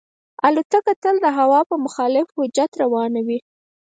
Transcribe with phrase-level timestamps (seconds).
[0.47, 3.39] الوتکه تل د هوا په مخالف جهت روانه وي.